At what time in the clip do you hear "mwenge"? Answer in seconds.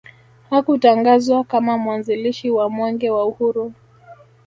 2.69-3.09